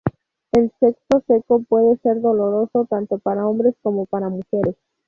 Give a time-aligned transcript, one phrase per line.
[0.53, 4.75] El sexo seco puede ser doloroso tanto para hombres como para mujeres.